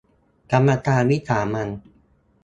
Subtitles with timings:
[0.51, 1.69] กรรมการวิสามัญ